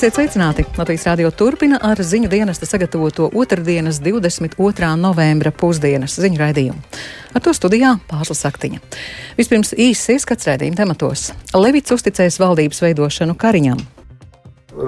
[0.00, 0.64] Esiet sveicināti!
[0.80, 4.86] Latvijas Rādio turpina ar ziņu dienesta sagatavoto otrdienas 22.
[4.96, 6.78] novembra pusdienas ziņu raidījumu.
[7.36, 8.80] Ar to studijā Pārslas Saktiņa.
[9.36, 11.26] Vispirms īsts ieskats raidījuma tematos.
[11.52, 13.82] Levits uzticēs valdības veidošanu Kariņam.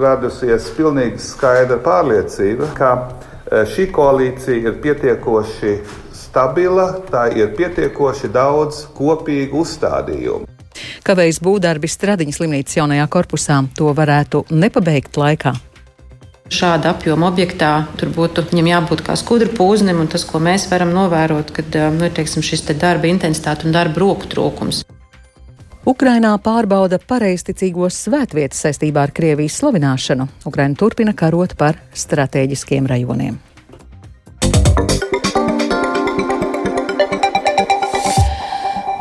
[0.01, 5.75] Radusies pilnīgi skaidra pārliecība, ka e, šī koalīcija ir pietiekoši
[6.23, 10.52] stabila, tā ir pietiekoši daudz kopīgu uzstādījumu
[11.05, 13.59] kavējas būvdarbi Stradiņas slimnīcas jaunajā korpusā.
[13.77, 15.53] To varētu nepabeigt laikā.
[16.53, 21.53] Šāda apjoma objektā tur būtu jābūt kā skudru pūznim, un tas, ko mēs varam novērot,
[21.55, 24.83] kad nu, teiksim, šis te darba intensitāte un darba roku trūkums.
[25.83, 30.29] Ukrainā pārbauda pareizticīgos svētvietas saistībā ar Krievijas slavināšanu.
[30.47, 33.39] Ukraina turpina karot par strateģiskiem rajoniem.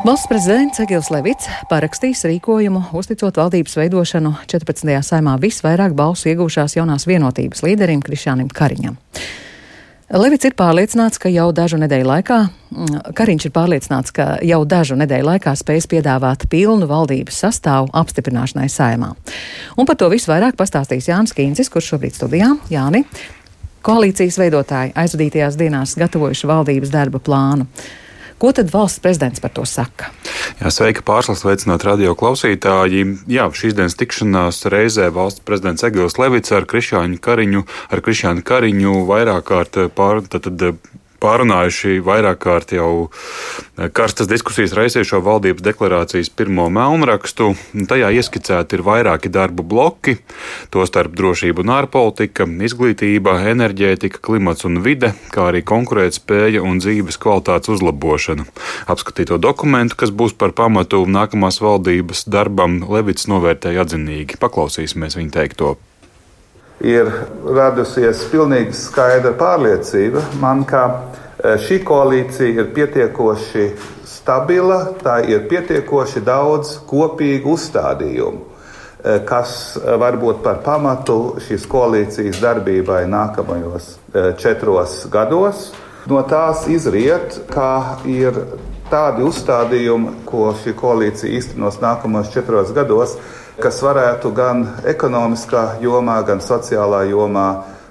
[0.03, 4.97] Valsts prezidents Egils Levits parakstīs rīkojumu, uzticot valdības veidošanu 14.
[5.07, 8.97] saimā visvairāk balsu iegūšās jaunās vienotības līderim Krišānam Kariņam.
[10.19, 14.99] Levits ir pārliecināts, ka jau dažu nedēļu laikā, mm, Kariņš ir pārliecināts, ka jau dažu
[14.99, 19.15] nedēļu laikā spēs piedāvāt pilnu valdības sastāvu apstiprināšanai saimā.
[19.79, 22.51] Un par to visu vairāk pastāstīs Jānis Kīncis, kurš šobrīd studijā.
[22.75, 23.07] Jāni,
[23.87, 27.71] koalīcijas veidotāji aizvadītajās dienās gatavojuši valdības darba plānu.
[28.43, 30.09] Ko tad valsts prezidents par to saka?
[30.59, 33.05] Jā, sveika pārslas veicināt radio klausītāji.
[33.31, 37.63] Jā, šīs dienas tikšanās reizē valsts prezidents Egils Levits ar Krišāņu Kariņu,
[37.95, 40.81] ar Krišāņu Kariņu vairāk kārt pār, tad, tad,
[41.23, 47.53] pārunājuši vairāk kārt jau eh, karstas diskusijas raisījušo valdības deklarācijas pirmo melnrakstu.
[47.89, 50.17] Tajā ieskicēti ir vairāki darbu bloki,
[50.75, 57.73] tostarp drošība un ārpolitika, izglītība, enerģētika, klimats un vide, kā arī konkurētspēja un dzīves kvalitātes
[57.77, 58.49] uzlabošana.
[58.93, 64.41] Apskatīto dokumentu, kas būs par pamatu nākamās valdības darbam, Levits novērtēja atzinīgi.
[64.43, 65.77] Paklausīsimies viņa teikto
[66.83, 67.09] ir
[67.47, 73.67] radusies pilnīgi skaidra pārliecība man, ka e, šī koalīcija ir pietiekoši
[74.09, 82.43] stabila, tā ir pietiekoši daudz kopīgu uzstādījumu, e, kas var būt par pamatu šīs koalīcijas
[82.43, 85.71] darbībai nākamajos e, četros gados.
[86.11, 88.35] No tās izriet, ka ir
[88.91, 93.15] tādi uzstādījumi, ko šī koalīcija īstenos nākamajos četros gados,
[93.61, 97.49] kas varētu gan ekonomiskā jomā, gan sociālā jomā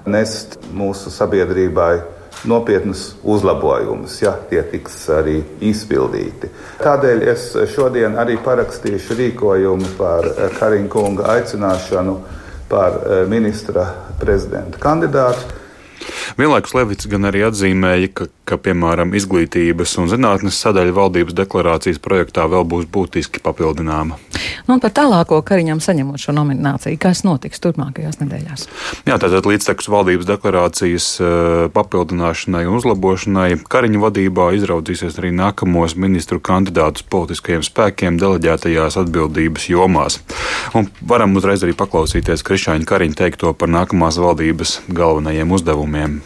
[0.10, 2.02] nest mūsu sabiedrībai
[2.50, 6.50] nopietnus uzlabojumus, ja tie tiks arī izpildīti.
[6.82, 10.26] Tādēļ es šodien arī parakstīšu rīkojumu par
[10.58, 12.18] Kariņa kunga aicināšanu
[12.72, 13.86] par eh, ministra
[14.20, 15.60] prezidenta kandidātu.
[16.40, 22.48] Vienlaikus Levits gan arī atzīmēja, ka, ka piemēram, izglītības un zinātnes sadaļa valdības deklarācijas projektā
[22.52, 24.18] vēl būs būtiski papildināma.
[24.68, 28.66] Nu, par tālāko Kariņam saņemot šo nomināciju, kas notiks turpmākajās nedēļās?
[29.08, 31.30] Jā, tātad līdztekus valdības deklarācijas uh,
[31.76, 40.20] papildināšanai un uzlabošanai Kariņa vadībā izraudzīsies arī nākamos ministru kandidātus politiskajiem spēkiem deleģētajās atbildības jomās.
[40.78, 46.22] Un varam uzreiz arī paklausīties Krišāņa Kariņa teikto par nākamās valdības galvenajiem uzdevumiem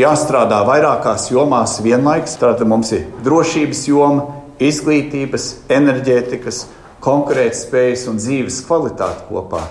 [0.00, 2.38] jāstrādā vairākās jomās vienlaikus.
[2.40, 4.26] Tātad mums ir drošības joma,
[4.60, 6.64] izglītības, enerģētikas,
[7.04, 9.62] konkurētspējas un dzīves kvalitāte kopā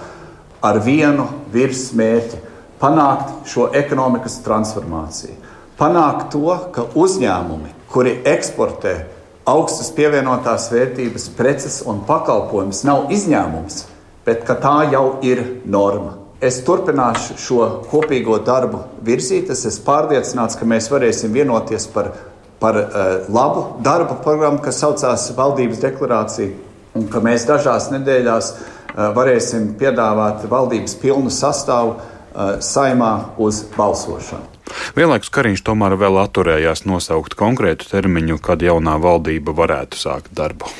[0.65, 2.41] ar vienu virsmērķi-
[2.81, 5.35] panākt šo ekonomikas transformāciju.
[5.79, 9.05] Panākt to, ka uzņēmumi, kuri eksportē
[9.45, 13.85] augstas pievienotās vērtības preces un pakalpojumus, nav izņēmums,
[14.25, 16.28] bet tā jau ir norma.
[16.39, 19.49] Es turpināšu šo kopīgo darbu virzīt.
[19.51, 22.13] Es esmu pārliecināts, ka mēs varēsim vienoties par,
[22.61, 26.53] par uh, labu darba programmu, kas saucās Valdības deklarācija,
[26.95, 34.47] un ka mēs dažās nedēļās uh, varēsim piedāvāt valdības pilnu sastāvu uh, saimā uz balsošanu.
[34.95, 40.71] Vienlaikus Kariņš tomēr vēl atturējās nosaukt konkrētu termiņu, kad jaunā valdība varētu sākt darbu.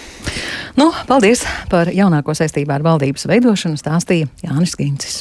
[0.80, 5.20] Nu, paldies par jaunāko saistībā ar valdības veidošanu, stāstīja Jānis Gincis.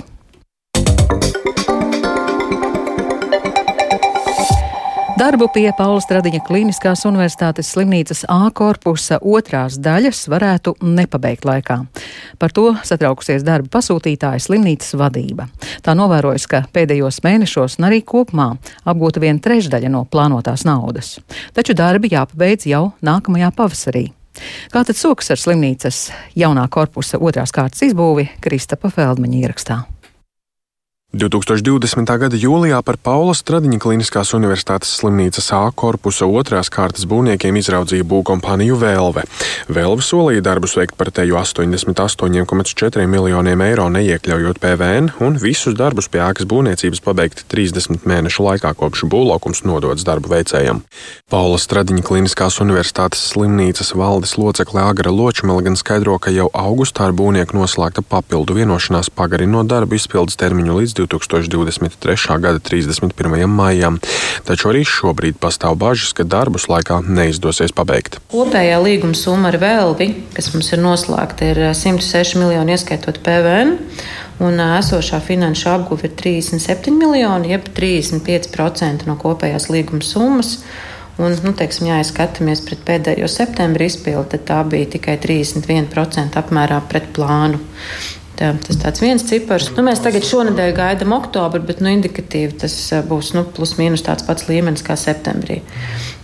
[5.18, 11.78] Darbu pie Paula Stradiņa Kliniskās Universitātes slimnīcas A korpusa otrās daļas varētu nepabeigt laikā.
[12.38, 15.48] Par to satraukusies darba pasūtītāja slimnīcas vadība.
[15.82, 18.52] Tā novērojas, ka pēdējos mēnešos un arī kopumā
[18.86, 21.16] apgūta viena trešdaļa no plānotās naudas.
[21.50, 24.06] Taču darbi jāpabeidz jau nākamajā pavasarī.
[24.70, 29.82] Kā tad sokas ar slimnīcas jaunā korpusa otrās kārtas izbūvi Kristapa Feldmaņa ierakstā?
[31.16, 32.04] 2020.
[32.20, 38.76] gada jūlijā par Paula Stradiņa Kliniskās Universitātes slimnīcas A korpusa otrās kārtas būvniekiem izraudzīja būvkompāniju
[38.76, 39.22] Velve.
[39.72, 46.20] Velve solīja darbus veikt par teju 88,4 miljoniem eiro, neiekļaujot PVN, un visus darbus pie
[46.26, 50.84] ēkas būvniecības pabeigt 30 mēnešu laikā, kopš būvlaukums nodots darbu veicējam.
[51.32, 57.16] Paula Stradiņa Kliniskās Universitātes slimnīcas valdes locekle Agra Ločmela gan skaidro, ka jau augustā ar
[57.16, 62.38] būvnieku noslēgta papildu vienošanās pagarinot darbu izpildes termiņu līdz 2023.
[62.42, 63.46] gada 31.
[63.46, 63.98] maijam,
[64.48, 68.18] taču arī šobrīd pastāv bažas, ka darbus laikā neizdosies pabeigt.
[68.32, 73.76] Kopējā līguma summa ar Velvi, kas mums ir noslēgta, ir 106 miljoni ieskaitot PVN.
[74.38, 80.60] Un esošā finanšu apguve ir 37 miljoni, jeb 35% no kopējās līguma summas.
[81.18, 86.78] Un, nu, teiksim, ja skatāmies pret pēdējo septembra izpildi, tad tā bija tikai 31% apmērā
[86.86, 87.58] pret plānu.
[88.38, 89.72] Tā, tas tāds viens cipars.
[89.74, 92.76] Nu, mēs tagad šonadēļ gaidām oktobru, bet nu, indikatīvi tas
[93.08, 95.58] būs nu, plus mīnus tāds pats līmenis kā septembrī.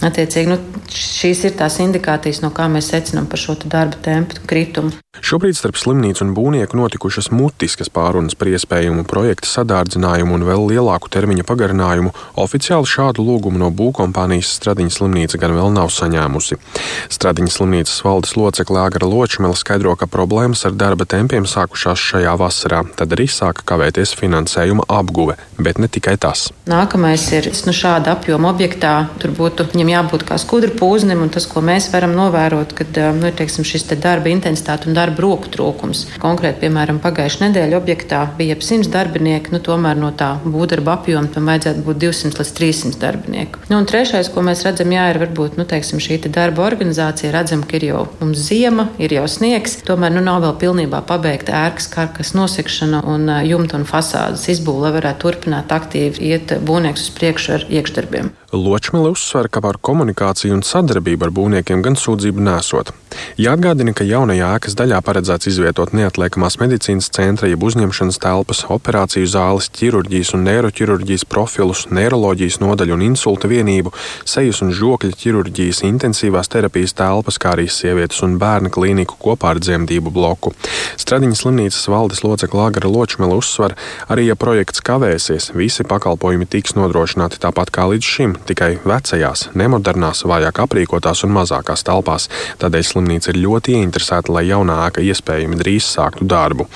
[0.05, 4.95] Attiecīgi, nu, šīs ir tās indikācijas, no kā mēs secinām par šo darba tempu kritumu.
[5.25, 11.11] Šobrīd starp slimnīcu un būvnieku notikušas mutiskas pārunas par iespējamu projekta sadārdzinājumu un vēl lielāku
[11.15, 12.11] termiņa pagarinājumu.
[12.43, 16.59] Oficiāli šādu lūgumu no būvkompānijas Stradiņas slimnīca gan vēl nav saņēmusi.
[17.15, 22.83] Stradiņas slimnīcas valdes locekle Agra Ločmela skaidro, ka problēmas ar darba tempiem sākušās šajā vasarā,
[22.99, 26.49] tad arī sāka kavēties finansējuma apguve, bet ne tikai tas.
[26.69, 28.95] Nākamais ir nu, šāda apjoma objektā.
[29.21, 33.67] Tur būtu jābūt kā skudru pūznim, un tas, ko mēs varam novērot, kad nu, teiksim,
[33.67, 36.07] šis te darba intensitāte un darba roku trūkums.
[36.23, 41.33] Konkrēti, piemēram, pagājušajā nedēļā objektā bija ap 100 darbinieki, nu, tomēr no tā būvdarba apjoma
[41.35, 43.65] tam vajadzētu būt 200 līdz 300 darbinieku.
[43.71, 47.33] Nu, un trešais, ko mēs redzam, jā, ir varbūt nu, teiksim, šī te darba organizācija.
[47.35, 51.57] Redzam, ka ir jau mums ziema, ir jau sniegs, tomēr nu, nav vēl pilnībā pabeigta
[51.65, 57.55] ērkas karkas nosekšana un jumta un fasādes izbūve, varētu turpināt aktīvi iet būvnieks uz priekšu
[57.59, 58.33] ar iekšdarbiem.
[58.55, 62.93] Ločmele uzsver, ka par komunikāciju un sadarbību ar būvniekiem gan sūdzību nesot.
[63.39, 69.71] Jāatgādina, ka jaunajā ēkas daļā paredzēts izvietot neatliekamās medicīnas centra, jeb uzņemšanas telpas, operāciju zāles,
[69.75, 73.93] ķirurģijas un neiroķirurģijas profilus, neiroloģijas nodaļu un insulta vienību,
[74.29, 79.63] sejas un žokļa ķirurģijas intensīvās terapijas telpas, kā arī sievietes un bērnu klīniku kopā ar
[79.63, 80.55] dzemdību bloku.
[81.01, 83.77] Stradiņas slimnīcas valdes locekla Agara Ločmela uzsver,
[84.11, 90.25] arī ja projekts kavēsies, visi pakalpojumi tiks nodrošināti tāpat kā līdz šim, tikai vecajās, nemodernās,
[90.29, 92.29] vājāk aprīkotās un mazākās telpās.
[92.63, 96.69] Tādēļ slimnīca ir ļoti ieinteresēta, lai jaunā ēka iespējami drīz sāktu darbu.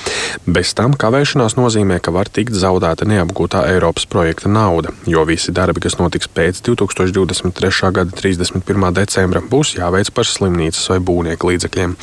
[0.47, 5.83] Bez tam kavēšanās nozīmē, ka var tikt zaudēta neapgūtā Eiropas projekta nauda, jo visi darbi,
[5.85, 7.93] kas notiks pēc 2023.
[7.95, 8.89] gada 31.
[8.99, 11.97] decembra, būs jāveic par slimnīcas vai būvnieku līdzekļiem.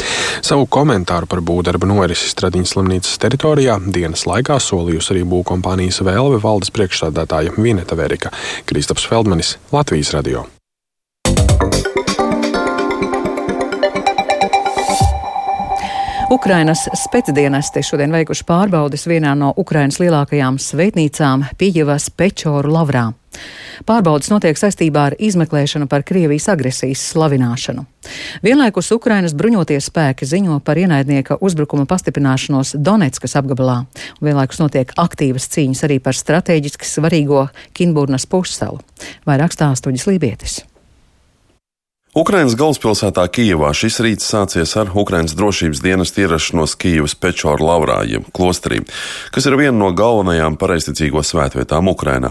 [0.46, 6.72] Savu komentāru par būvdarbu norisi Stradiņas slimnīcas teritorijā dienas laikā solījusi arī būvkompānijas Vēlve valdes
[6.76, 8.32] priekšstādātāja Vineta Verika.
[8.70, 10.46] Kristaps Feldmanis Latvijas radio.
[16.36, 23.06] Ukrainas spēcdienesti šodien veikuši pārbaudes vienā no Ukrainas lielākajām svētnīcām Pijavas Pečoru lavrā.
[23.86, 27.86] Pārbaudas notiek saistībā ar izmeklēšanu par Krievijas agresijas slavināšanu.
[28.46, 33.82] Vienlaikus Ukrainas bruņoties spēki ziņo par ienaidnieka uzbrukuma pastiprināšanos Donetskas apgabalā.
[34.22, 38.80] Vienlaikus notiek aktīvas cīņas arī par strateģiski svarīgo Kinburnas pussalu.
[39.28, 40.64] Vairāk stāstuģis Lībietis.
[42.16, 48.30] Ukrainas galvaspilsētā Kijavā šis rīts sācies ar Ukrainas drošības dienas ierašanos Kijavas Pečoru lavrā, jeb
[48.32, 48.78] klosterī,
[49.36, 52.30] kas ir viena no galvenajām pareizticīgo svētvietām Ukrainā.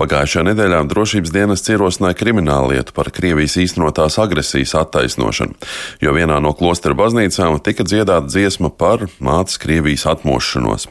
[0.00, 5.52] Pagājušajā nedēļā drošības dienas ierosināja kriminālu lietu par Krievijas īstenotās agresijas attaisnošanu,
[6.00, 10.88] jo vienā no klostera baznīcām tika dziedāta dziesma par mātes Krievijas atmošanos.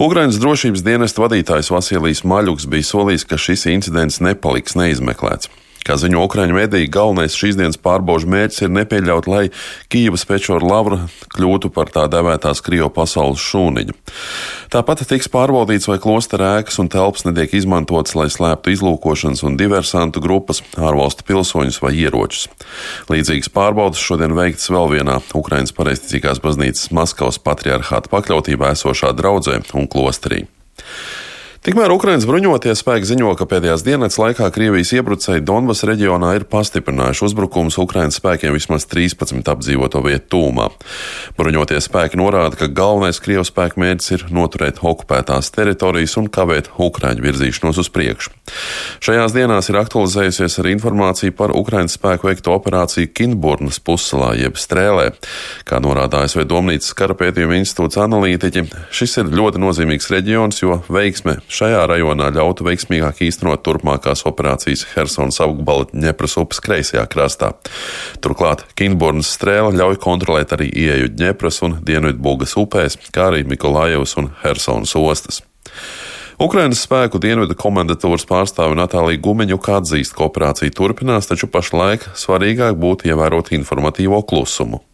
[0.00, 5.52] Ukrainas drošības dienesta vadītājs Vasilijs Maļuks bija solījis, ka šis incidents nepaliks neizmeklēts.
[5.88, 9.46] Kā ziņo Ukraiņu mediji, galvenais šīs dienas pārbaužu mērķis ir nepieļaut, lai
[9.88, 10.98] Kīvas pečora lavra
[11.32, 13.94] kļūtu par tā devētās Krievu pasaules šūniņu.
[14.68, 20.20] Tāpat tiks pārbaudīts, vai klostera ēkas un telpas netiek izmantotas, lai slēptu izlūkošanas un diversantu
[20.20, 22.50] grupas, ārvalstu pilsoņus vai ieročus.
[23.08, 29.88] Līdzīgas pārbaudas šodien veikts vēl vienā Ukraiņas pareizticīgās baznīcas Maskavas patriarchāta pakļautībā esošā draudzē un
[29.88, 30.44] klosterī.
[31.58, 37.24] Tikmēr Ukraiņas bruņotie spēki ziņo, ka pēdējās dienas laikā Krievijas iebrucēji Donbas reģionā ir pastiprinājuši
[37.26, 40.68] uzbrukumus Ukraiņas spēkiem vismaz 13 apdzīvoto vietu tūmā.
[41.34, 47.26] Bruņotie spēki norāda, ka galvenais Krievu spēku mērķis ir noturēt okupētās teritorijas un kavēt Ukraiņu
[47.26, 48.30] virzīšanos uz priekšu.
[49.02, 55.10] Šajās dienās ir aktualizējusies arī informācija par Ukraiņas spēku veikto operāciju Kinburnas pussalā jeb Strēlē.
[55.66, 61.40] Kā norāda ASV Domnīcas kara pētījuma institūts analītiķi, šis ir ļoti nozīmīgs reģions, jo veiksme
[61.58, 67.52] šajā rajonā ļautu veiksmīgāk īstenot turpmākās operācijas Helsinas apgabala Ņepras upes kreisajā krastā.
[68.24, 74.32] Turklāt Kinburnas strēle ļauj kontrolēt arī ieeju Ņepras un Dienvidbulgas upēs, kā arī Mikolājevas un
[74.44, 75.42] Helsinas ostas.
[76.38, 83.10] Ukrainas spēku dienvidu komandatūras pārstāve Natālija Gumeņuka atzīst, ka operācija turpinās, taču pašlaik svarīgāk būtu
[83.10, 84.84] ievērot informatīvo klusumu.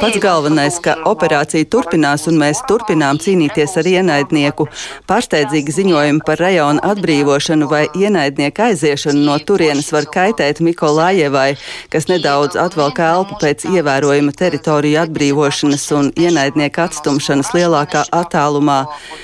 [0.00, 4.66] Pats galvenais, ka operācija turpinās un mēs turpinām cīnīties ar ienaidnieku.
[5.08, 11.54] Pārsteidzīgi ziņojumi par rajonu atbrīvošanu vai ienaidnieku aiziešanu no turienes var kaitēt Mikolājevai,
[11.94, 18.82] kas nedaudz atvelk elpu pēc ievērojama teritoriju atbrīvošanas un ienaidnieku atstumšanas lielākā attālumā.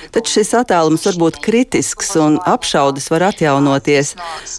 [0.09, 4.15] Taču šis attālums var būt kritisks un apšaudas var atjaunoties.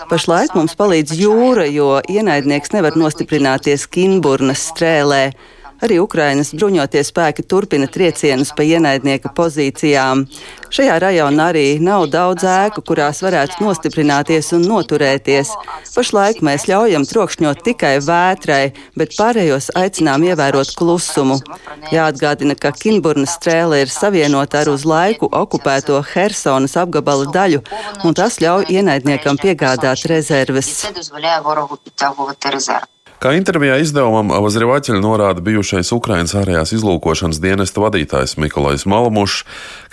[0.06, 4.11] Pašlaik mums palīdz jūra, jo ienaidnieks nevar nostiprināties Kīnu.
[4.12, 5.24] Kinburnas strēlē.
[5.82, 10.26] Arī Ukrainas bruņotie spēki turpina triecienus pa ienaidnieka pozīcijām.
[10.70, 15.50] Šajā rajonā arī nav daudz ēku, kurās varētu nostiprināties un noturēties.
[15.96, 18.60] Pašlaik mēs ļaujam trokšņot tikai vētrai,
[19.00, 21.40] bet pārējos aicinām ievērot klusumu.
[21.90, 27.64] Jāatgādina, ka Kinburnas strēle ir savienota ar uz laiku okupēto Helsonas apgabala daļu,
[28.04, 30.76] un tas ļauj ienaidniekam piegādāt rezerves.
[33.22, 39.44] Kā intervijā izdevumam Avazrivaķeļa norāda bijušais Ukrainas ārējās izlūkošanas dienesta vadītājs Mikolais Malamušs,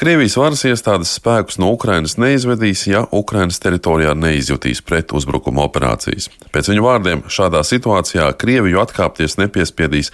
[0.02, 6.32] Krievijas varas iestādes spēkus no Ukrainas neizvedīs, ja Ukrainas teritorijā neizjutīs pret uzbrukuma operācijas.
[6.50, 10.10] Pēc viņu vārdiem šādā situācijā Krieviju atkāpties nepiespiedīs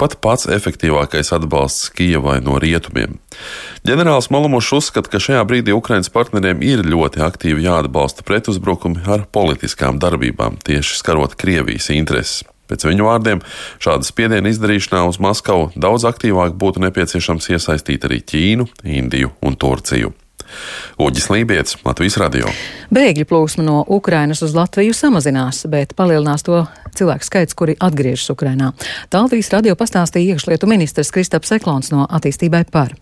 [0.00, 3.20] pat pats efektīvākais atbalsts Kijavai no rietumiem.
[3.84, 10.00] Ģenerālis Malamušs uzskata, ka šajā brīdī Ukrainas partneriem ir ļoti aktīvi jāatbalsta pretuzbrukumi ar politiskām
[10.00, 12.40] darbībām, tieši skarot Krievijas intereses.
[12.70, 13.44] Pēc viņu vārdiem,
[13.82, 20.14] šāda spiediena izdarīšanā uz Maskavu daudz aktīvāk būtu nepieciešams iesaistīt arī Ķīnu, Indiju un Turciju.
[20.98, 22.50] Uģis Lībijams, Latvijas radio.
[22.94, 26.60] Bēgļu plūsma no Ukrainas uz Latviju samazinās, bet palielinās to
[26.94, 28.70] cilvēku skaits, kuri atgriežas Ukrainā.
[29.10, 32.94] Tā Latvijas radio pastāstīja iekšlietu ministrs Kristaps Eklons no attīstībai par.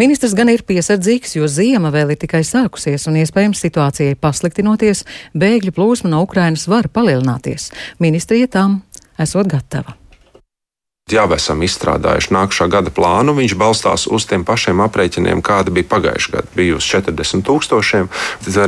[0.00, 5.04] Ministrs gan ir piesardzīgs, jo ziema vēl ir tikai sākusies un iespējams situācijai pasliktinoties,
[5.36, 7.70] bēgļu plūsma no Ukrainas var palielināties.
[8.02, 8.80] Ministrija tam
[9.18, 9.96] esot gatava.
[11.06, 13.30] Jau esam izstrādājuši nākamā gada plānu.
[13.38, 16.50] Viņš balstās uz tiem pašiem aprēķiniem, kāda bija pagājušajā gadā.
[16.58, 18.10] Bija uz 40 tūkstošiem.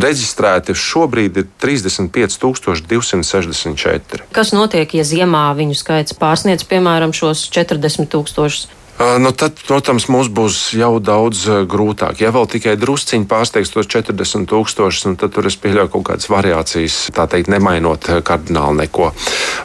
[0.04, 4.30] Reģistrēti šobrīd ir 35,264.
[4.30, 8.77] Kas notiek, ja ziemā viņu skaits pārsniedz piemēram šos 40 tūkstošus?
[8.98, 12.18] Nu, tad, protams, mums būs jau daudz grūtāk.
[12.18, 16.26] Ja vēl tikai drusciņi pārsteigts tos 40 tūkstošus, nu, tad tur es pieļauju kaut kādas
[16.32, 19.12] variācijas, tā teikt, nemainot kardināli neko.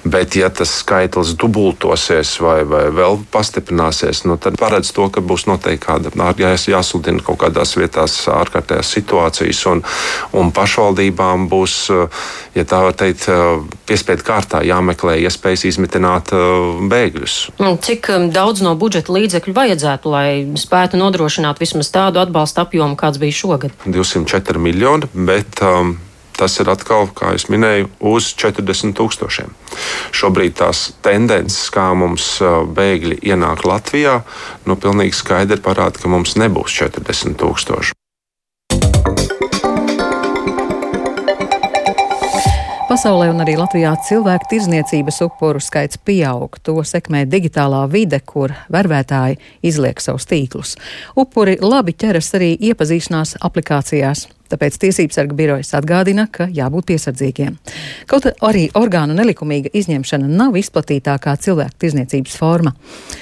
[0.06, 5.48] Bet, ja tas skaitlis dubultosies vai, vai vēl pastiprināsies, nu, tad paredz to, ka būs
[5.50, 9.82] noteikti kāda jās, jāsludina kaut kādās vietās ārkārtējās situācijas, un,
[10.38, 11.80] un pašvaldībām būs,
[12.54, 13.26] ja tā var teikt,
[13.90, 16.36] piespiedu kārtā jāmeklē iespējas izmitināt
[16.94, 17.42] bēgļus.
[17.90, 19.23] Cik daudz no budžeta līdzekļu?
[19.24, 20.28] Līdzekļu vajadzētu, lai
[20.60, 23.76] spētu nodrošināt vismaz tādu atbalsta apjomu, kāds bija šogad?
[23.86, 25.96] 204 miljoni, bet um,
[26.38, 29.54] tas ir atkal, kā jau minēju, uz 40 tūkstošiem.
[30.16, 34.22] Šobrīd tās tendences, kā mums uh, bēgļi ienāk Latvijā,
[34.68, 38.00] nu, pilnīgi skaidri parāda, ka mums nebūs 40 tūkstoši.
[42.94, 46.60] Pasaulē un arī Latvijā cilvēku tirzniecības upuru skaits pieaug.
[46.62, 50.76] To sekmē digitālā vide, kur vervētāji izliek savus tīklus.
[51.18, 54.28] Upuri labi ķeras arī iepazīšanās aplikācijās.
[54.54, 57.56] Tāpēc Tiesības sarga birojas atgādina, ka jābūt piesardzīgiem.
[58.06, 62.76] Kaut arī orgānu nelikumīga izņemšana nav izplatītākā cilvēku tirzniecības forma.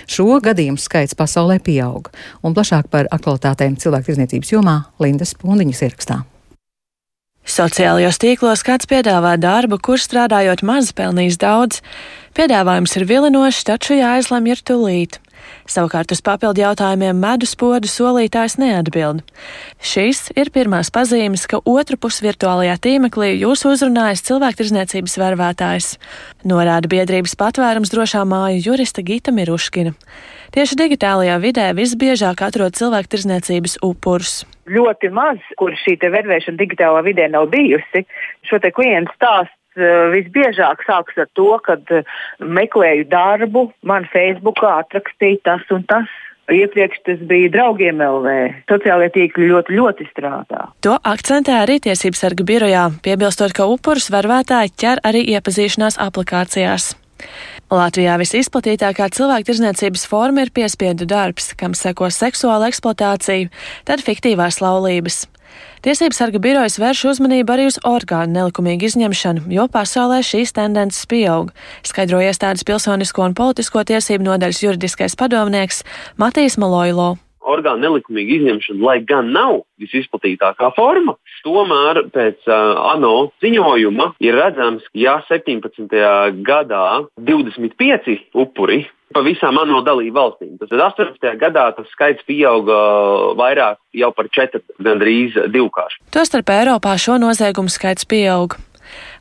[0.03, 2.11] Šo gadījumu skaits pasaulē pieaug,
[2.43, 6.19] un plašāk par aktualitātēm cilvēku tirzniecības jomā Lindas Pundiņas ierakstā.
[7.41, 11.81] Sociālajos tīklos kāds piedāvā darbu, kur strādājot maz pelnīs daudz.
[12.37, 15.17] Piedāvājums ir vilinošs, taču jāizlemj ir tūlīt.
[15.69, 19.23] Savukārt uz papildu jautājumiem medus podu solītājs neatbild.
[19.81, 25.91] Šīs ir pirmās pazīmes, ka otru pusi virtuālajā tīmeklī jūs uzrunājas cilvēktirzniecības vērvētājs,
[26.45, 29.95] norāda biedrības patvērums drošā māju jurista Gita Miruškina.
[30.53, 34.41] Tieši digitālajā vidē visbiežāk atrod cilvēktirzniecības upurus.
[34.69, 38.05] Ļoti maz, kur šī vervēšana digitālā vidē nav bijusi.
[38.47, 39.57] Šo klientu stāstu
[40.11, 41.77] visbiežāk sākas ar to, ka
[42.39, 46.09] meklēju darbu, man Facebookā atrakstīja tas un tas.
[46.51, 48.31] Iepriekš tas bija draugiem LV.
[48.67, 50.65] Sociālajie tīkli ļoti, ļoti strādā.
[50.83, 56.91] To akcentē arī Tiesības sarga birojā, piebilstot, ka upurus varvētāji ķer arī iepazīšanās aplikācijās.
[57.71, 63.51] Latvijā visizplatītākā cilvēku tirzniecības forma ir piespiedu darbs, kam seko seksuāla eksploatācija,
[63.87, 65.25] tad fiktīvās laulības.
[65.81, 71.49] Tiesības sarga birojas vērš uzmanību arī uz orgānu nelikumīgu izņemšanu, jo pasaulē šīs tendences pieaug,
[71.87, 75.83] skaidro iestādes pilsonisko un politisko tiesību nodaļas juridiskais padomnieks
[76.21, 84.13] Matīs Maloilo orgānu nelikumīgu izņemšanu, lai gan nav visizplatītākā forma, tomēr pēc uh, ANO ziņojuma
[84.23, 85.95] ir redzams, ka ja 17.
[86.45, 90.55] gadā 25 upuri pa visām ANO dalību valstīm.
[90.61, 91.33] Tad 18.
[91.41, 92.77] gadā tas skaits pieauga
[93.39, 96.03] vairāk jau par 4, gandrīz divkāršu.
[96.15, 98.61] Tostarp Eiropā šo noziegumu skaits pieauga.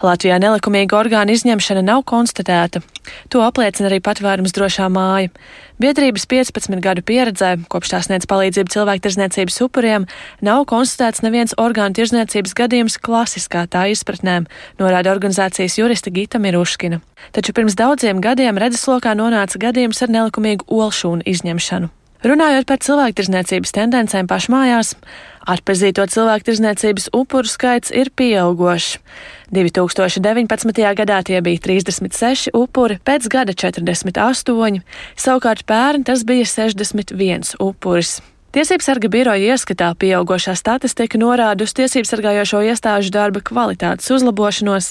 [0.04, 2.82] Latvijā nelikumīga orgāna izņemšana nav konstatēta.
[3.32, 5.30] To apliecina arī patvērums drošā māja.
[5.80, 10.04] Biedrības 15 gadu pieredzē, kopš tās sniedz palīdzību cilvēku tirzniecības upuriem,
[10.44, 14.42] nav konstatēts neviens orgānu tirzniecības gadījums klasiskā tā izpratnē,
[14.80, 17.00] norāda organizācijas jurista Gita Miruškina.
[17.32, 21.88] Taču pirms daudziem gadiem redzeslokā nonāca gadījums ar nelikumīgu olšūnu izņemšanu.
[22.20, 24.92] Runājot par cilvēktirzniecības tendencēm pašmājās,
[25.48, 28.98] atpazīto cilvēktirzniecības upuru skaits ir pieaugošs.
[29.50, 30.82] 2019.
[31.02, 34.82] gadā tie bija 36 upuri, pēc gada 48,
[35.18, 38.20] savukārt pērn tas bija 61 upuris.
[38.50, 44.88] Tiesības sarga biroja ieskatā pieaugošā statistika norāda uz tiesību sargājošo iestāžu darba kvalitātes uzlabošanos,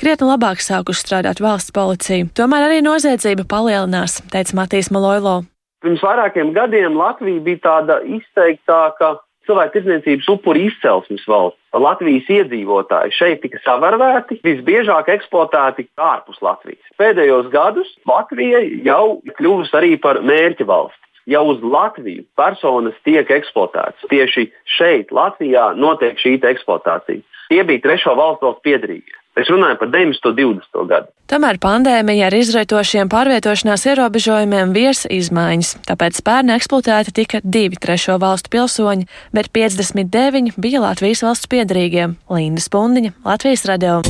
[0.00, 2.30] krietni labāk sākuši strādāt valsts policija.
[2.32, 5.42] Tomēr arī noziedzība palielinās, teica Matīs Maloilo.
[5.84, 11.60] Pirms vairākiem gadiem Latvija bija tāda izteiktāka cilvēku tirdzniecības upuri izcelsmes valsts.
[11.74, 16.92] Latvijas iedzīvotāji šeit tika savērvēti, visbiežāk eksploatēti ārpus Latvijas.
[17.00, 21.00] Pēdējos gados Latvija jau kļuvusi arī par mērķa valsts.
[21.26, 24.06] Jau uz Latviju personas tiek eksploatētas.
[24.12, 27.24] Tieši šeit, Latvijā, notiek šī eksploatācija.
[27.48, 29.23] Tie bija trešo valstu valsts piedrīgie.
[29.34, 30.84] Es runāju par 920.
[30.86, 31.10] gadu.
[31.30, 38.52] Tomēr pandēmija ar izraitošiem pārvietošanās ierobežojumiem viesa izmaiņas, tāpēc pērn eksploatēti tika divi trešo valstu
[38.54, 44.02] pilsoņi, bet 59 bija Latvijas valsts piedarīgie- Linda Spundiņa, Latvijas radio.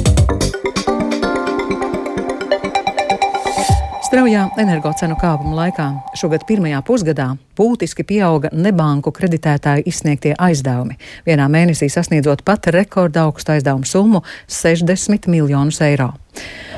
[4.15, 5.85] Straujā energocenu kāpuma laikā
[6.15, 7.25] šogad pirmajā pusgadā
[7.59, 10.95] būtiski pieauga nebanku kreditētāju izsniegtie aizdevumi,
[11.27, 14.21] vienā mēnesī sasniedzot pat rekorda augstu aizdevumu summu-
[14.61, 16.13] 60 miljonus eiro.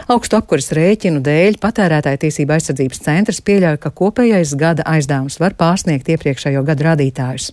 [0.08, 6.08] Augstu apkuras rēķinu dēļ patērētāja tiesība aizsardzības centrs pieļauj, ka kopējais gada aizdevums var pārsniegt
[6.08, 7.50] iepriekšējo gadu rādītājus.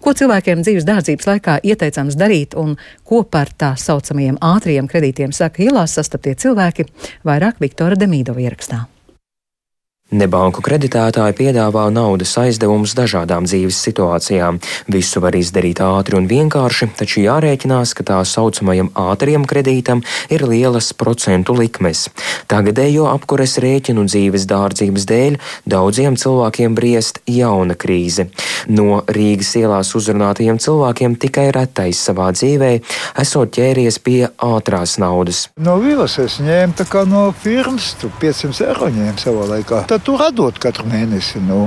[0.00, 5.62] Ko cilvēkiem dzīves dārdzības laikā ieteicams darīt un ko par tā saucamajiem ātriem kredītiem saka
[5.62, 6.88] ielās sastaptie cilvēki,
[7.24, 8.91] vairāk Viktora Demīdova ierakstā.
[10.12, 14.58] Nebanku kreditētāji piedāvā naudas aizdevumus dažādām dzīves situācijām.
[14.92, 20.90] Visu var izdarīt ātri un vienkārši, taču jārēķinās, ka tā saucamajam ātriem kredītam ir lielas
[20.92, 22.10] procentu likmes.
[22.52, 25.38] Tagadējo apkures rēķinu dzīves dārdzības dēļ
[25.72, 28.28] daudziem cilvēkiem briest jauna krīze.
[28.68, 32.70] No Rīgas ielās uzrunātajiem cilvēkiem tikai retais savā dzīvē
[33.24, 35.46] esot ķēries pie ātrās naudas.
[35.56, 39.82] No vīlas es ņēmu tā kā no firmas, tu 500 eiro ņēmu savā laikā.
[39.88, 41.42] Tad tu atdod katru mēnesi.
[41.46, 41.66] Nu.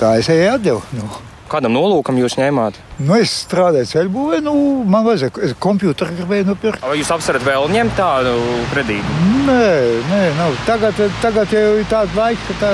[0.00, 0.82] Tā es eju atdevu.
[0.96, 1.08] Nu.
[1.50, 2.78] Kādam nolūkam jūs ņēmāt?
[3.02, 4.52] Nu, es strādāju ceļbūvē, nu,
[4.86, 6.84] man vajadzēja komputeru gribēju nopirkt.
[6.86, 8.34] Vai jūs apsverat vēl ņemt tādu
[8.70, 9.16] kredītu?
[9.48, 9.64] Nē,
[10.12, 10.54] nē, nav.
[10.64, 12.70] Tagad, tagad jau ir tāda laika, ka tā,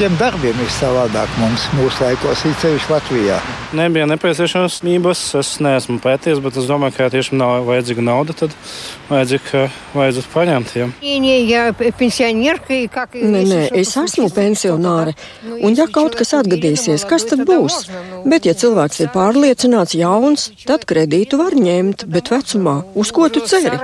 [0.00, 3.38] tiem darbiem ir savādāk mums mūsu laikos, ir ceļš Latvijā.
[3.78, 8.58] Nebija nepieciešamības, es neesmu pētījis, bet es domāju, ka ja tiešām nav vajadzīga nauda, tad
[9.06, 9.62] vajadzīgi,
[9.94, 10.74] vajadzētu paņemt.
[10.80, 10.90] Ja.
[13.30, 15.14] Nē, nē, es esmu pensionāre,
[15.62, 17.86] un ja kaut kas atgadīsies, kas tad būs?
[18.26, 23.28] Bet ja cilvēks ir pārliecināts, pārliecināts jauns, tad kredītu var ņemt, bet vecumā uz ko
[23.28, 23.76] tu ceri?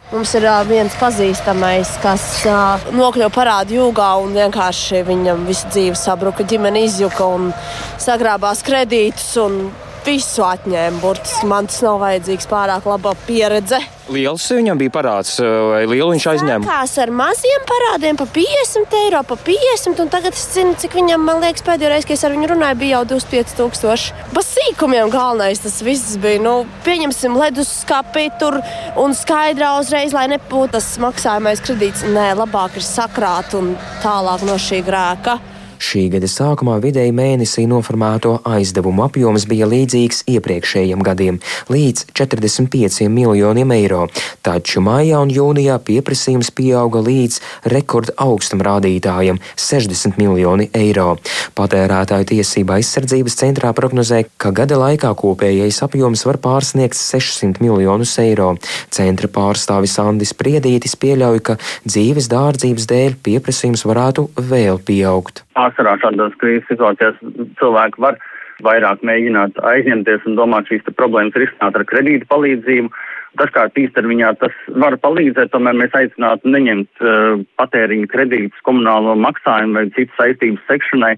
[0.12, 2.46] Mums ir viens pazīstamais, kas
[2.94, 7.52] nokļuva parādu jūgā un vienkārši viņam visu dzīvi sabruka, ģimene izjuka un
[7.98, 9.32] sagrābās kredītus.
[9.42, 11.00] Un visu atņēma.
[11.02, 13.80] Burtiski man tas nav vajadzīgs, pārāk laba pieredze.
[14.10, 16.66] Liels viņam bija parāds, eh, vai lielu viņš aizņēma?
[16.66, 20.00] Tās ar maziem parādiem, pa 50 eiro, pa 50.
[20.00, 22.78] Un tagad es zinu, cik viņam, man liekas, pēdējo reizi, kad es ar viņu runāju,
[22.78, 24.12] bija jau 25,000.
[24.34, 26.40] Pa sīkumiem galvenais tas viss bija.
[26.40, 28.60] Nu, pieņemsim leduskapi tur
[28.96, 32.02] un skaidrā uzreiz, lai nebūtu tas maksājamais kredīts.
[32.02, 35.38] Nē, labāk ir sakrāt un tālāk no šī grēka.
[35.80, 41.38] Šī gada sākumā vidēji mēnesī noformēto aizdevumu apjoms bija līdzīgs iepriekšējiem gadiem-
[41.72, 44.02] līdz 45 miljoniem eiro,
[44.44, 51.16] taču maijā un jūnijā pieprasījums pieauga līdz rekorda augstam rādītājam- 60 miljoni eiro.
[51.56, 58.58] Patērētāju tiesība aizsardzības centrā prognozē, ka gada laikā kopējais apjoms var pārsniegt 600 miljonus eiro.
[58.90, 61.56] Centra pārstāvis Andis Priedītis pieļauj, ka
[61.88, 65.42] dzīves dārdzības dēļ pieprasījums varētu vēl pieaugt.
[65.70, 67.18] Pārsvarā šādās krīzes situācijās
[67.60, 68.16] cilvēki var
[68.64, 72.90] vairāk mēģināt aizņemties un domāt šīs problēmas risināt ar kredītu palīdzību.
[73.38, 79.84] Dažkārt īstermiņā tas var palīdzēt, tomēr mēs aicinātu neņemt uh, patēriņu kredītus, komunālo maksājumu vai
[79.94, 81.12] citu saistības sekšanai,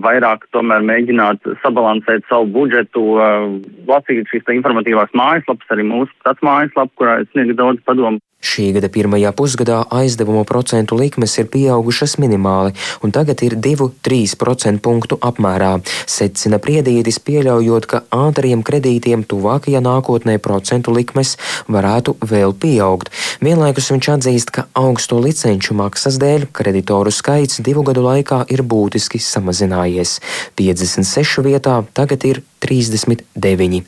[0.00, 3.46] vairāk tomēr mēģināt sabalansēt savu budžetu, uh,
[3.92, 8.24] lasīt šīs informatīvās mājaslapas, arī mūsu tāds mājaslapa, kurā es sniegu daudz padomu.
[8.42, 12.74] Šī gada pirmajā pusgadā aizdevumu procentu likmes ir pieaugušas minimāli,
[13.06, 15.76] un tagad ir 2-3% punktu apmērā,
[16.10, 21.36] secina Priedītis, pieļaujot, ka ātriem kredītiem tuvākajā nākotnē procentu likmes
[21.70, 23.12] varētu vēl pieaugt.
[23.46, 29.22] Vienlaikus viņš atzīst, ka augsto licenču maksas dēļ kreditoru skaits divu gadu laikā ir būtiski
[29.22, 30.18] samazinājies.
[30.58, 33.86] 56 vietā tagad ir 39.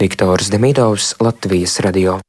[0.00, 2.20] Viktors Demidovs, Latvijas radio.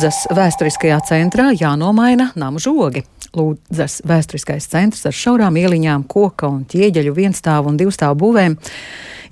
[0.00, 3.02] Lūdzas vēsturiskajā centrā jānomaina namu žogi.
[3.36, 8.56] Lūdzas vēsturiskais centrs ar šaurām ieliņām, koka un ķieģeļu vienstāvu un divstāvu būvēm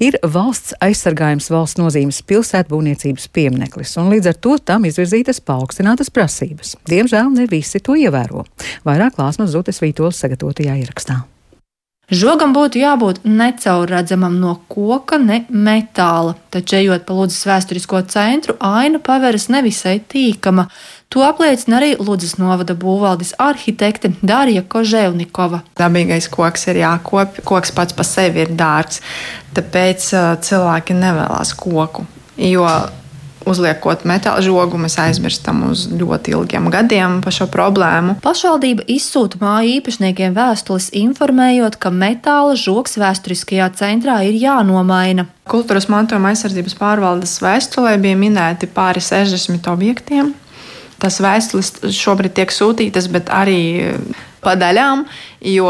[0.04, 6.76] ir valsts aizsargājums valsts nozīmes pilsētbūvniecības piemineklis, un līdz ar to tam izvirzītas paaugstinātas prasības.
[6.84, 8.44] Diemžēl ne visi to ievēro.
[8.84, 11.22] Vairāk klāsmas Zutes Vītols sagatavotajā ierakstā.
[12.08, 18.96] Žogam būtu jābūt necaurredzamam no koka, ne metāla, taču ejot pa Lūdzes vēsturisko centru, aina
[18.96, 20.70] paveras nevisai tīkama.
[21.12, 25.60] To apliecina arī Lūdzes novada būvvaldes arhitekte Dārija Koževnikova.
[25.76, 29.02] Dabīgais koks ir jākopja, koks pats par sevi ir dārgs,
[29.56, 32.08] tāpēc uh, cilvēki nevēlas koku.
[32.40, 32.64] Jo
[33.50, 38.18] uzliekot metāla žogu, mēs aizmirstam uz ļoti ilgiem gadiem par šo problēmu.
[38.24, 45.28] Pašvaldība izsūta māju īpašniekiem vēstules, informējot, ka metāla žoks vēsturiskajā centrā ir jānomaina.
[45.48, 50.34] Kultūras mantojuma aizsardzības pārvaldes vēstulē bija minēti pāri 60 objektiem.
[50.98, 53.60] Tas vēstules šobrīd tiek sūtītas, bet arī
[54.44, 55.04] pa daļām,
[55.52, 55.68] jo,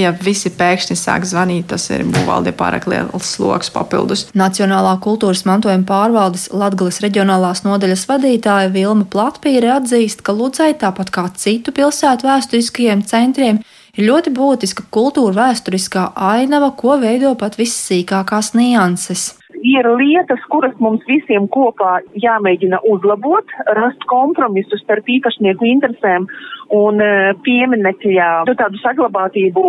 [0.00, 4.26] ja visi pēkšņi sāk zvanīt, tas ir būvvaldē pārāk liels sloks papildus.
[4.36, 11.26] Nacionālā kultūras mantojuma pārvaldes Latgales reģionālās nodaļas vadītāja Vilma Platpīre atzīst, ka Ludzai, tāpat kā
[11.34, 13.60] citu pilsētu vēsturiskajiem centriem,
[13.96, 19.30] ir ļoti būtiska kultūra vēsturiskā ainava, ko veido pat vissīkākās nianses
[19.62, 26.26] ir lietas, kuras mums visiem kopā jāmēģina uzlabot, rast kompromisu starp īpašnieku interesēm
[26.74, 27.08] un e,
[27.44, 29.64] pieminekļa nu, tādu saglabātību.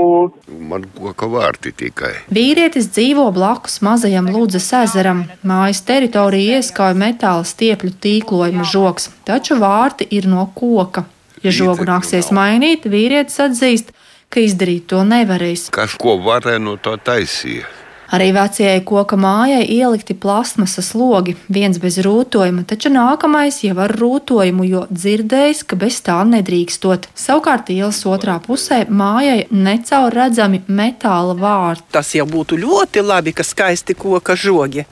[0.69, 2.13] Man koka vārti tikai.
[2.33, 5.25] Vīrietis dzīvo blakus mazajam Lūdzes ezeram.
[5.47, 11.07] Mājas teritorija ieskauj metāla stiepļu tīklojuma žoks, taču vārti ir no koka.
[11.41, 13.95] Ja žogu nāksies mainīt, vīrietis atzīst,
[14.29, 15.71] ka izdarīt to nevarēs.
[15.73, 17.65] Kas ko varēja no tā taisīja?
[18.11, 24.67] Arī vecajai koka mājai ielikti plasmasas logi, viens bez rūtojuma, taču nākamais jau ar rūtojumu,
[24.67, 27.07] jo dzirdējis, ka bez tā nedrīkstot.
[27.15, 31.87] Savukārt ielas otrā pusē mājai necaur redzami metāla vārti.
[31.95, 34.83] Tas jau būtu ļoti labi, ka skaisti koka žogi,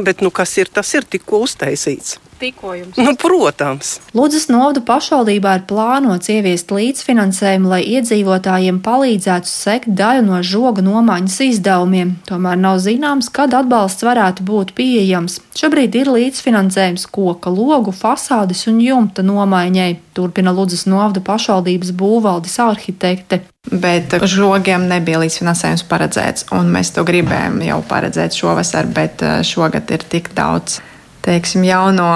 [0.00, 2.98] bet nu kas ir, tas ir tikko uztaisīts tikojums?
[2.98, 3.94] Nu, protams.
[4.16, 11.38] Lūdzes novada pašvaldībā ir plānots ieviest līdzfinansējumu, lai iedzīvotājiem palīdzētu sekt daļu no žoga nomaiņas
[11.48, 12.16] izdevumiem.
[12.28, 15.38] Tomēr nav zināms, kad atbalsts varētu būt pieejams.
[15.58, 23.42] Šobrīd ir līdzfinansējums koka logu, fasādes un jumta nomaiņai, turpina Lūdzes novada pašvaldības būvvaldes arhitekte.
[23.70, 29.92] Bet žogiem nebija līdzfinansējums paredzēts, un mēs to gribējām jau paredzēt šovasar, bet eh, šogad
[29.94, 30.80] ir tik daudz
[31.22, 32.06] teiksim, jauno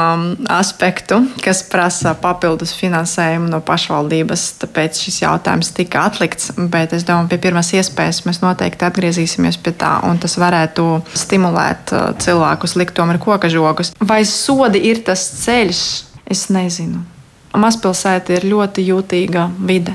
[0.52, 4.46] aspektu, kas prasa papildus finansējumu no pašvaldības.
[4.62, 6.52] Tāpēc šis jautājums tika atlikts.
[6.56, 11.94] Bet es domāju, pie pirmās iespējas mēs noteikti atgriezīsimies pie tā, un tas varētu stimulēt
[11.94, 13.94] uh, cilvēkus likt tomēr koka žogus.
[14.00, 15.84] Vai sodi ir tas ceļš?
[16.26, 17.04] Es nezinu.
[17.56, 19.94] Mazpilsēta ir ļoti jūtīga vide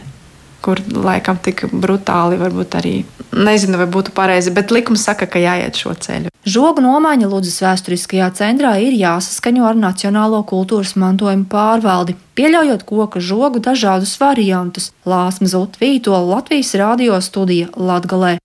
[0.62, 2.93] kur laikam tik brutāli varbūt arī
[3.32, 6.32] nezinu, vai būtu pareizi, bet likums saka, ka jāiet šo ceļu.
[6.41, 13.62] Žogu nomaiņa Lūdzes vēsturiskajā centrā ir jāsaskaņo ar Nacionālo kultūras mantojuma pārvaldi, pieļaujot koka žogu
[13.63, 14.91] dažādus variantus.
[15.06, 18.38] Lāsma Zutvītola Latvijas radio studija Latgalē.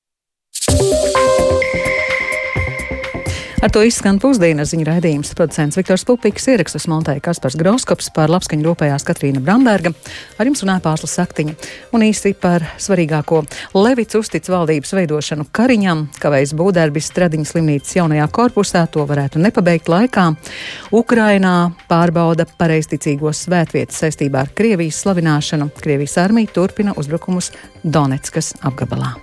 [3.63, 5.31] Ar to izskan pusdienas ziņu raidījums.
[5.37, 9.95] Producents Viktors Pupiks ierakstus montēja Kaspars Grauskops, par labskaņu rūpējās Katrīna Bramberga,
[10.37, 11.55] ar jums runāja Pārslas Saktiņa.
[11.97, 13.41] Un īsi par svarīgāko.
[13.75, 20.29] Levits uztic valdības veidošanu Kariņam, kavējas būdērbis Stradiņas slimnīcas jaunajā korpusā, to varētu nepabeigt laikā.
[20.93, 21.55] Ukrainā
[21.89, 25.73] pārbauda pareizticīgos svētvietas saistībā ar Krievijas slavināšanu.
[25.81, 29.17] Krievijas armija turpina uzbrukumus Donetskas apgabalā.